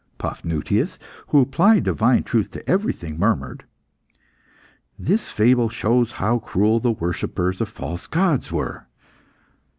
Paphnutius, 0.17 0.97
who 1.27 1.41
applied 1.41 1.83
divine 1.83 2.23
truth 2.23 2.49
to 2.49 2.67
everything 2.67 3.19
murmured 3.19 3.65
"This 4.97 5.29
fable 5.29 5.69
shows 5.69 6.13
how 6.13 6.39
cruel 6.39 6.79
the 6.79 6.89
worshippers 6.91 7.61
of 7.61 7.69
false 7.69 8.07
gods 8.07 8.51
were." 8.51 8.87